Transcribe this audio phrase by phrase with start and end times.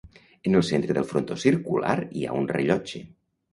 [0.49, 3.07] En el centre del frontó circular hi ha un rellotge.